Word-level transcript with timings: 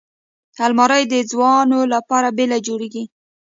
الماري 0.65 1.03
د 1.13 1.15
ځوانو 1.31 1.79
لپاره 1.93 2.27
بېله 2.37 2.57
جوړیږي 2.67 3.03